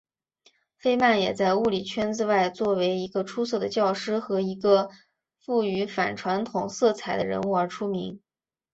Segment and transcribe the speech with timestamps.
[0.77, 4.89] 费曼也在物理圈子外作为一个出色的教师和一个
[5.37, 8.19] 富于反传统色彩的人物而出名。